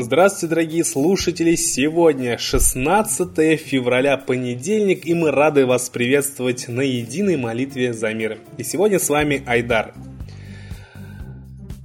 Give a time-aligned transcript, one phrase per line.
[0.00, 1.56] Здравствуйте, дорогие слушатели!
[1.56, 8.38] Сегодня 16 февраля, понедельник, и мы рады вас приветствовать на единой молитве за мир.
[8.58, 9.94] И сегодня с вами Айдар.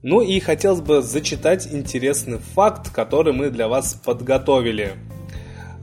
[0.03, 4.91] Ну и хотелось бы зачитать интересный факт, который мы для вас подготовили.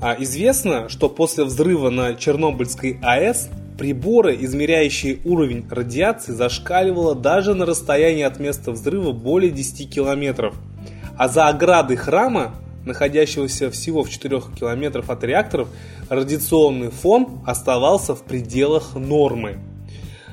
[0.01, 7.67] А, известно, что после взрыва на Чернобыльской АЭС приборы, измеряющие уровень радиации, зашкаливало даже на
[7.67, 10.55] расстоянии от места взрыва более 10 километров–
[11.17, 15.69] а за оградой храма, находящегося всего в 4 километрах от реакторов,
[16.09, 19.59] радиационный фон оставался в пределах нормы.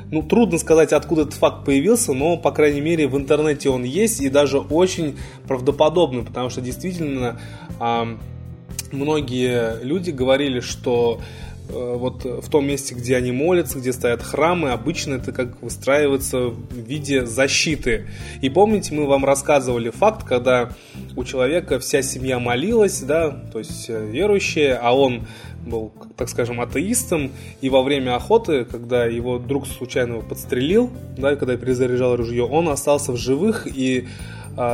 [0.09, 4.21] Ну, трудно сказать, откуда этот факт появился, но, по крайней мере, в интернете он есть
[4.21, 7.39] и даже очень правдоподобный, потому что действительно
[7.81, 8.17] э,
[8.93, 11.19] многие люди говорили, что
[11.69, 16.73] вот в том месте, где они молятся, где стоят храмы, обычно это как выстраивается в
[16.73, 18.07] виде защиты.
[18.41, 20.71] И помните, мы вам рассказывали факт, когда
[21.15, 25.27] у человека вся семья молилась, да, то есть э, верующие, а он
[25.65, 31.57] был, так скажем, атеистом, и во время охоты, когда его друг случайно подстрелил, да, когда
[31.57, 34.07] перезаряжал ружье, он остался в живых, и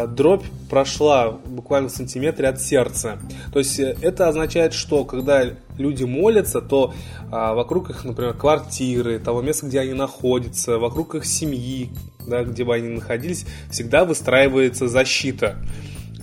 [0.07, 3.19] дробь прошла буквально в сантиметре от сердца.
[3.51, 5.43] То есть э, это означает, что когда
[5.77, 6.93] люди молятся, то
[7.31, 11.89] а, вокруг их, например, квартиры, того места, где они находятся, вокруг их семьи,
[12.25, 15.57] да, где бы они находились, всегда выстраивается защита.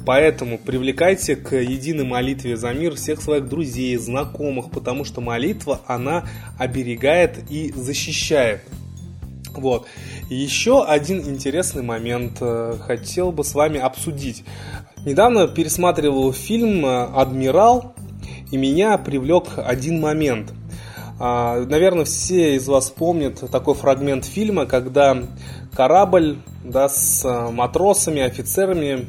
[0.06, 6.24] Поэтому привлекайте к единой молитве за мир всех своих друзей, знакомых, потому что молитва, она
[6.58, 8.62] оберегает и защищает.
[9.52, 9.86] Вот.
[10.30, 14.44] Еще один интересный момент э, хотел бы с вами обсудить.
[15.04, 17.94] Недавно пересматривал фильм э, «Адмирал»,
[18.52, 20.52] и меня привлек один момент.
[21.18, 25.18] А, наверное, все из вас помнят такой фрагмент фильма, когда
[25.74, 29.06] корабль да, с э, матросами, офицерами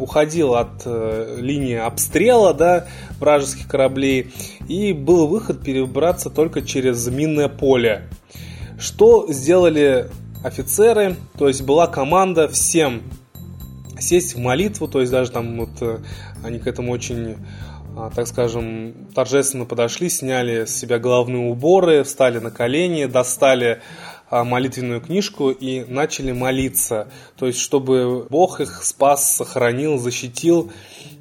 [0.00, 2.88] уходил от линии обстрела да,
[3.20, 4.34] вражеских кораблей,
[4.66, 8.08] и был выход перебраться только через минное поле.
[8.76, 10.08] Что сделали
[10.42, 13.02] офицеры, то есть была команда всем
[13.98, 15.98] сесть в молитву, то есть даже там вот э,
[16.44, 17.36] они к этому очень,
[17.96, 23.80] а, так скажем, торжественно подошли, сняли с себя головные уборы, встали на колени, достали
[24.30, 30.70] а, молитвенную книжку и начали молиться, то есть чтобы Бог их спас, сохранил, защитил,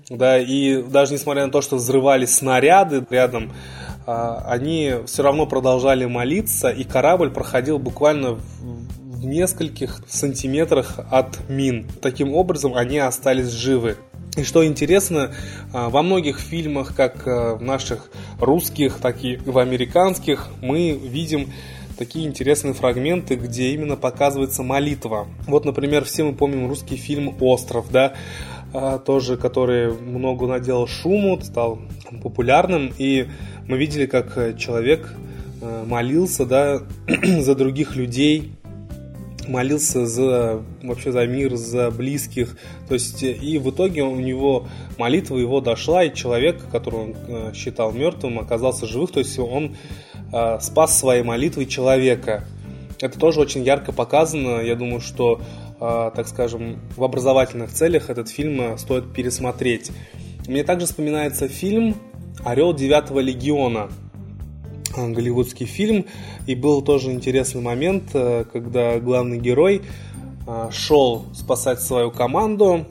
[0.10, 3.54] да, и даже несмотря на то, что взрывались снаряды рядом,
[4.06, 8.40] а, они все равно продолжали молиться, и корабль проходил буквально
[9.18, 11.88] в нескольких сантиметрах от мин.
[12.02, 13.98] Таким образом, они остались живы.
[14.36, 15.34] И что интересно,
[15.74, 21.52] а, во многих фильмах, как а, в наших русских, так и в американских, мы видим
[21.98, 25.28] такие интересные фрагменты, где именно показывается молитва.
[25.48, 28.14] Вот, например, все мы помним русский фильм «Остров», да,
[28.72, 31.80] а, тоже, который много наделал шуму, стал
[32.22, 33.28] популярным, и
[33.68, 35.12] мы видели, как человек
[35.88, 36.84] молился, да,
[37.40, 38.52] за других людей,
[39.48, 42.58] молился за вообще за мир, за близких.
[42.88, 47.52] То есть и в итоге у него молитва его дошла, и человек, которого он э,
[47.54, 49.12] считал мертвым, оказался живых.
[49.12, 49.76] То есть он
[50.32, 52.44] э, спас своей молитвой человека.
[53.00, 54.62] Это тоже очень ярко показано.
[54.62, 55.42] Я думаю, что,
[55.80, 59.92] э, так скажем, в образовательных целях этот фильм стоит пересмотреть.
[60.48, 61.96] Мне также вспоминается фильм
[62.44, 63.90] «Орел девятого легиона»,
[64.98, 66.06] голливудский фильм.
[66.46, 69.82] И был тоже интересный момент, э, когда главный герой
[70.48, 72.86] э, шел спасать свою команду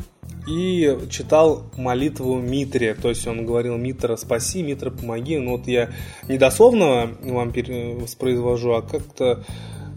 [0.49, 2.95] и читал молитву Митре.
[2.95, 5.39] То есть он говорил Митра, спаси, Митра, помоги.
[5.39, 5.91] Ну вот я
[6.28, 7.53] не дословно вам
[8.00, 9.45] воспроизвожу, а как-то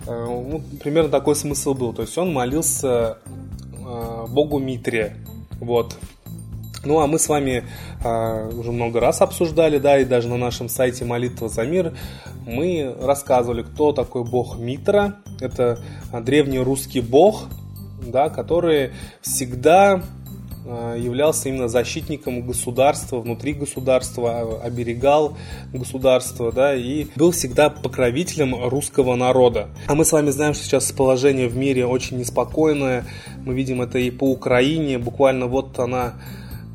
[0.07, 1.93] э, ну, примерно такой смысл был.
[1.93, 3.19] То есть он молился
[4.27, 5.15] Богу Митре.
[5.59, 5.97] Вот.
[6.83, 7.65] Ну а мы с вами
[8.03, 11.93] а, уже много раз обсуждали, да, и даже на нашем сайте Молитва за мир
[12.45, 15.15] мы рассказывали, кто такой бог Митра.
[15.39, 15.79] Это
[16.21, 17.45] древний русский бог,
[18.01, 18.91] да, который
[19.21, 20.03] всегда
[20.65, 25.37] а, являлся именно защитником государства, внутри государства, а, оберегал
[25.73, 29.69] государство, да, и был всегда покровителем русского народа.
[29.87, 33.05] А мы с вами знаем, что сейчас положение в мире очень неспокойное.
[33.43, 34.97] Мы видим это и по Украине.
[34.97, 36.13] Буквально вот она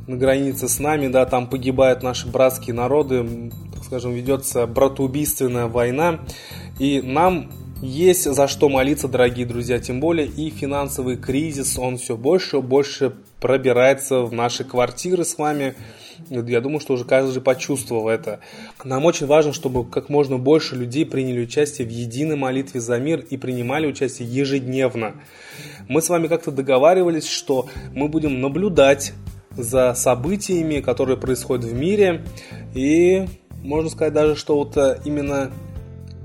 [0.06, 6.20] на границе с нами, да, там погибают наши братские народы, так скажем, ведется братоубийственная война,
[6.78, 12.16] и нам есть за что молиться, дорогие друзья, тем более и финансовый кризис, он все
[12.16, 15.74] больше и больше пробирается в наши квартиры с вами.
[16.30, 18.40] Я думаю, что уже каждый почувствовал это.
[18.84, 23.20] Нам очень важно, чтобы как можно больше людей приняли участие в единой молитве за мир
[23.28, 25.16] и принимали участие ежедневно.
[25.86, 29.12] Мы с вами как-то договаривались, что мы будем наблюдать
[29.56, 32.24] за событиями, которые происходят в мире.
[32.74, 33.26] И
[33.62, 35.50] можно сказать даже, что вот э, именно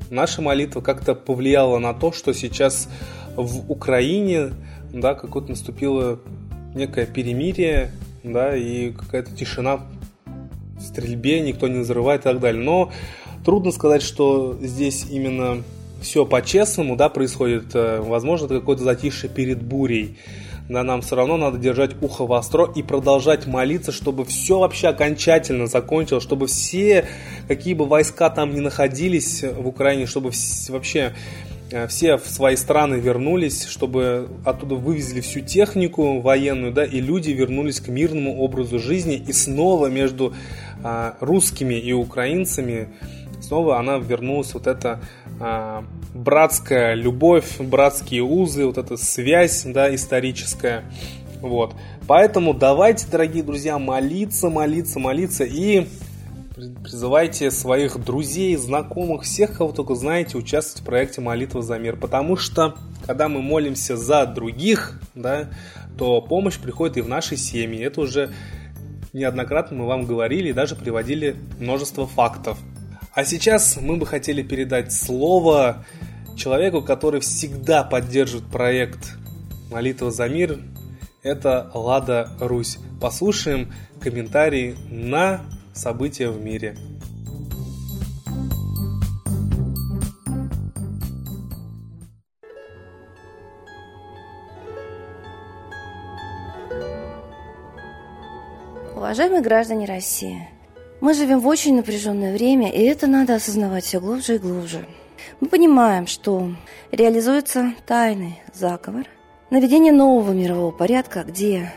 [0.10, 2.90] наша молитва как-то повлияла на то, что сейчас
[3.36, 4.52] в Украине,
[4.92, 6.20] да, какое-то наступило
[6.76, 7.92] некое перемирие,
[8.24, 9.82] да, и какая-то тишина
[10.78, 12.64] в стрельбе, никто не взрывает и так далее.
[12.64, 12.92] Но
[13.46, 15.64] трудно сказать, что здесь именно
[16.02, 17.74] все по-честному, да, происходит.
[17.74, 20.18] Э, возможно, это какое-то затишье перед бурей.
[20.70, 25.66] Да, нам все равно надо держать ухо востро и продолжать молиться, чтобы все вообще окончательно
[25.66, 27.08] закончилось, чтобы все,
[27.48, 30.30] какие бы войска там ни находились в Украине, чтобы
[30.70, 31.16] вообще
[31.88, 37.80] все в свои страны вернулись, чтобы оттуда вывезли всю технику военную, да, и люди вернулись
[37.80, 40.34] к мирному образу жизни, и снова между
[40.84, 42.90] а, русскими и украинцами
[43.42, 45.02] снова она вернулась вот эта
[45.40, 45.84] а,
[46.14, 50.84] братская любовь, братские узы, вот эта связь, да, историческая.
[51.42, 51.74] Вот.
[52.08, 55.88] Поэтому давайте, дорогие друзья, молиться, молиться, молиться и
[56.84, 61.96] призывайте своих друзей, знакомых, всех, кого только знаете, участвовать в проекте «Молитва за мир».
[61.96, 62.76] Потому что,
[63.06, 65.50] когда мы молимся за других, да,
[65.98, 67.82] то помощь приходит и в наши семьи.
[67.82, 68.32] Это уже
[69.14, 72.58] неоднократно мы вам говорили и даже приводили множество фактов.
[73.14, 75.86] А сейчас мы бы хотели передать слово
[76.38, 79.18] человеку, который всегда поддерживает проект
[79.72, 80.60] «Молитва за мир».
[81.22, 82.78] Это Лада Русь.
[83.02, 85.42] Послушаем комментарии на
[85.74, 86.76] события в мире.
[98.96, 100.48] Уважаемые граждане России,
[101.02, 104.86] мы живем в очень напряженное время, и это надо осознавать все глубже и глубже.
[105.40, 106.52] Мы понимаем, что
[106.92, 109.08] реализуется тайный заговор,
[109.50, 111.74] наведение нового мирового порядка, где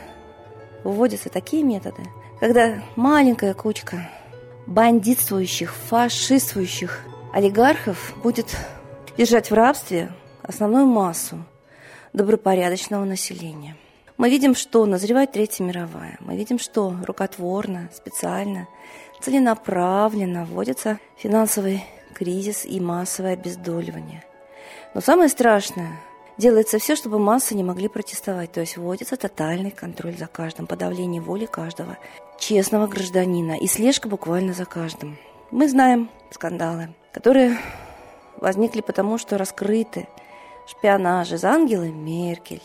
[0.83, 2.03] вводятся такие методы,
[2.43, 4.09] когда маленькая кучка
[4.67, 6.99] бандитствующих, фашистствующих
[7.31, 8.53] олигархов будет
[9.17, 10.11] держать в рабстве
[10.41, 11.45] основную массу
[12.11, 13.77] добропорядочного населения.
[14.17, 16.17] Мы видим, что назревает Третья мировая.
[16.19, 18.67] Мы видим, что рукотворно, специально–
[19.21, 24.21] целенаправленно вводится финансовый кризис и массовое обездоливание.
[24.93, 25.97] Но самое страшное,
[26.37, 31.21] делается все, чтобы массы не могли протестовать, то есть вводится тотальный контроль за каждым, подавление
[31.21, 31.97] воли каждого
[32.39, 35.17] честного гражданина и слежка буквально за каждым.
[35.51, 37.57] Мы знаем скандалы, которые
[38.37, 40.07] возникли потому, что раскрыты
[40.67, 42.61] шпионажи за Ангелой Меркель,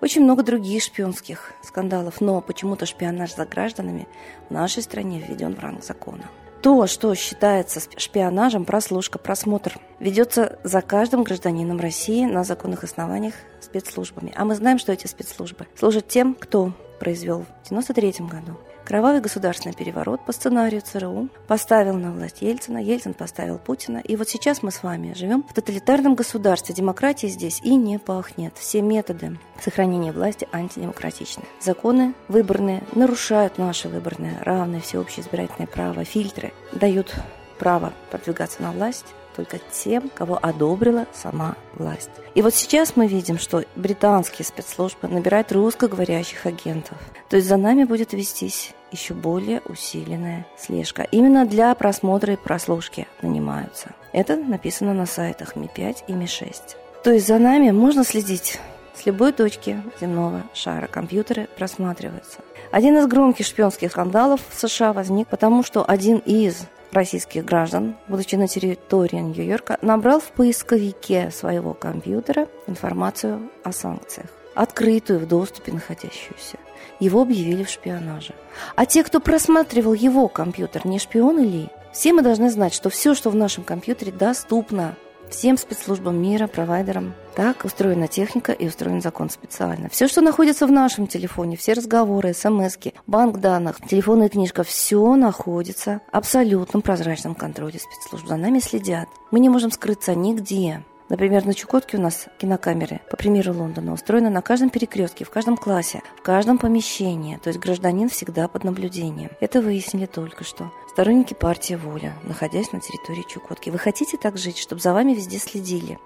[0.00, 4.08] очень много других шпионских скандалов, но почему-то шпионаж за гражданами
[4.48, 6.24] в нашей стране введен в ранг закона.
[6.62, 14.32] То, что считается шпионажем, прослушка, просмотр, ведется за каждым гражданином России на законных основаниях спецслужбами.
[14.36, 18.58] А мы знаем, что эти спецслужбы служат тем, кто произвел в 1993 году
[18.90, 23.98] Кровавый государственный переворот по сценарию ЦРУ поставил на власть Ельцина, Ельцин поставил Путина.
[23.98, 26.74] И вот сейчас мы с вами живем в тоталитарном государстве.
[26.74, 28.58] Демократии здесь и не пахнет.
[28.58, 31.44] Все методы сохранения власти антидемократичны.
[31.60, 36.02] Законы выборные нарушают наше выборное, равное всеобщее избирательное право.
[36.04, 37.14] Фильтры дают
[37.60, 39.06] право продвигаться на власть
[39.40, 42.10] только тем, кого одобрила сама власть.
[42.34, 46.98] И вот сейчас мы видим, что британские спецслужбы набирают русскоговорящих агентов.
[47.30, 51.04] То есть за нами будет вестись еще более усиленная слежка.
[51.10, 53.92] Именно для просмотра и прослушки нанимаются.
[54.12, 56.54] Это написано на сайтах Ми-5 и Ми-6.
[57.02, 58.60] То есть за нами можно следить
[58.94, 60.86] с любой точки земного шара.
[60.86, 62.40] Компьютеры просматриваются.
[62.72, 68.36] Один из громких шпионских скандалов в США возник потому, что один из российских граждан, будучи
[68.36, 76.58] на территории Нью-Йорка, набрал в поисковике своего компьютера информацию о санкциях, открытую в доступе находящуюся.
[76.98, 78.34] Его объявили в шпионаже.
[78.76, 81.68] А те, кто просматривал его компьютер, не шпионы ли?
[81.92, 84.96] Все мы должны знать, что все, что в нашем компьютере, доступно
[85.30, 87.14] всем спецслужбам мира, провайдерам.
[87.34, 89.88] Так устроена техника и устроен закон специально.
[89.88, 96.00] Все, что находится в нашем телефоне, все разговоры, смс банк данных, телефонная книжка, все находится
[96.12, 98.26] в абсолютном прозрачном контроле спецслужб.
[98.26, 99.08] За нами следят.
[99.30, 100.82] Мы не можем скрыться нигде.
[101.10, 105.56] Например, на Чукотке у нас кинокамеры, по примеру Лондона, устроены на каждом перекрестке, в каждом
[105.56, 107.36] классе, в каждом помещении.
[107.38, 109.30] То есть гражданин всегда под наблюдением.
[109.40, 110.72] Это выяснили только что.
[110.88, 113.70] Сторонники партии «Воля», находясь на территории Чукотки.
[113.70, 115.98] Вы хотите так жить, чтобы за вами везде следили?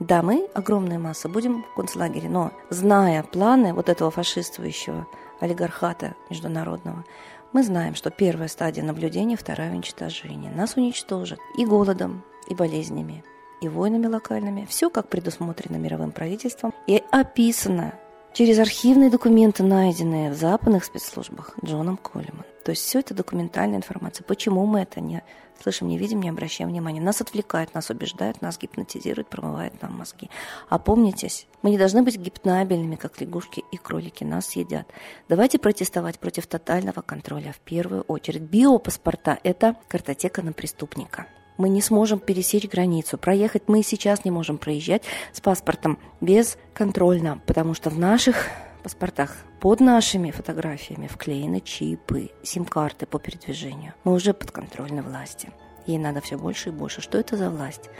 [0.00, 5.06] Да, мы, огромная масса, будем в концлагере, но зная планы вот этого фашистующего
[5.38, 7.04] олигархата международного,
[7.52, 10.50] мы знаем, что первая стадия наблюдения, вторая уничтожение.
[10.50, 13.24] Нас уничтожат и голодом, и болезнями
[13.60, 14.66] и войнами локальными.
[14.68, 17.94] Все как предусмотрено мировым правительством и описано
[18.32, 22.44] через архивные документы, найденные в западных спецслужбах Джоном Коллиман.
[22.64, 24.24] То есть все это документальная информация.
[24.24, 25.24] Почему мы это не
[25.62, 27.00] слышим, не видим, не обращаем внимания?
[27.00, 30.28] Нас отвлекают, нас убеждают, нас гипнотизируют, промывают нам мозги.
[30.68, 34.86] Опомнитесь, мы не должны быть гипнабельными, как лягушки и кролики, нас съедят.
[35.28, 38.42] Давайте протестовать против тотального контроля в первую очередь.
[38.42, 41.26] Биопаспорта– это картотека на преступника
[41.58, 43.18] мы не сможем пересечь границу.
[43.18, 48.46] Проехать мы сейчас не можем проезжать с паспортом бесконтрольно, потому что в наших
[48.82, 53.92] паспортах под нашими фотографиями вклеены чипы, сим-карты по передвижению.
[54.04, 55.50] Мы уже под контрольной власти.
[55.86, 57.00] Ей надо все больше и больше.
[57.00, 57.90] Что это за власть?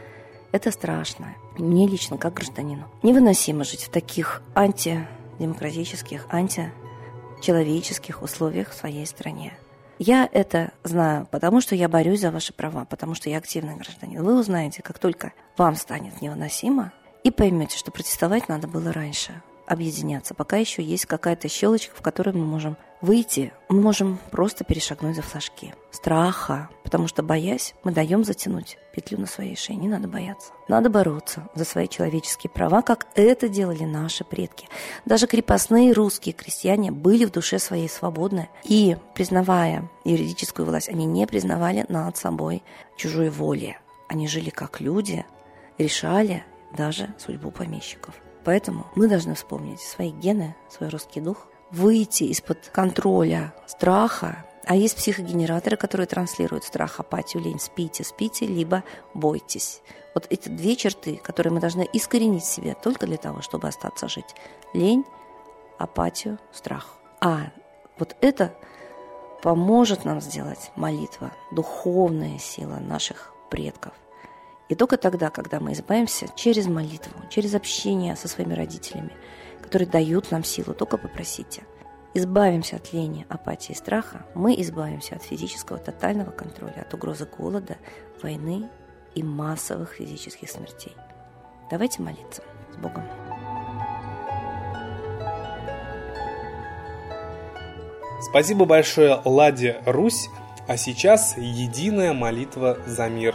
[0.52, 1.34] Это страшно.
[1.58, 9.58] Мне лично, как гражданину, невыносимо жить в таких антидемократических, античеловеческих условиях в своей стране.
[9.98, 14.22] Я это знаю, потому что я борюсь за ваши права, потому что я активный гражданин.
[14.22, 16.92] Вы узнаете, как только вам станет невыносимо,
[17.24, 22.34] и поймете, что протестовать надо было раньше объединяться, пока еще есть какая-то щелочка, в которой
[22.34, 25.74] мы можем выйти, мы можем просто перешагнуть за флажки.
[25.90, 29.76] Страха, потому что боясь, мы даем затянуть петлю на своей шее.
[29.76, 30.52] Не надо бояться.
[30.68, 34.68] Надо бороться за свои человеческие права, как это делали наши предки.
[35.04, 41.26] Даже крепостные русские крестьяне были в душе своей свободны и, признавая юридическую власть, они не
[41.26, 42.62] признавали над собой
[42.96, 43.78] чужой воли.
[44.08, 45.24] Они жили как люди,
[45.78, 46.44] решали
[46.76, 48.14] даже судьбу помещиков.
[48.48, 54.96] Поэтому мы должны вспомнить свои гены, свой русский дух, выйти из-под контроля страха, а есть
[54.96, 57.60] психогенераторы, которые транслируют страх, апатию, лень.
[57.60, 59.82] Спите, спите, либо бойтесь.
[60.14, 64.08] Вот эти две черты, которые мы должны искоренить в себе только для того, чтобы остаться
[64.08, 64.34] жить.
[64.72, 65.04] Лень,
[65.76, 66.94] апатию, страх.
[67.20, 67.50] А
[67.98, 68.54] вот это
[69.42, 73.92] поможет нам сделать молитва, духовная сила наших предков–
[74.68, 79.12] и только тогда, когда мы избавимся через молитву, через общение со своими родителями,
[79.62, 81.62] которые дают нам силу, только попросите.
[82.14, 87.76] Избавимся от лени, апатии и страха, мы избавимся от физического тотального контроля, от угрозы голода,
[88.22, 88.68] войны
[89.14, 90.94] и массовых физических смертей.
[91.70, 92.42] Давайте молиться.
[92.72, 93.04] С Богом.
[98.20, 100.28] Спасибо большое Ладе Русь,
[100.66, 103.34] а сейчас единая молитва за мир.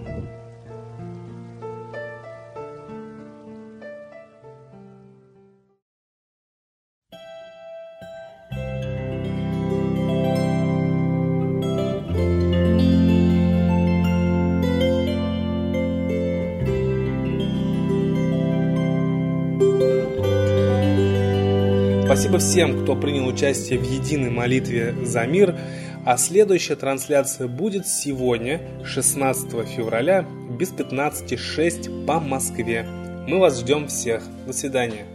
[22.21, 25.57] Спасибо всем, кто принял участие в единой молитве за мир.
[26.05, 32.85] А следующая трансляция будет сегодня, 16 февраля, без 15.06 по Москве.
[33.27, 34.21] Мы вас ждем всех.
[34.45, 35.07] До свидания.